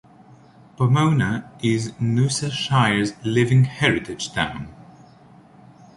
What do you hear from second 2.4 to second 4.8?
Shire's 'living heritage town'.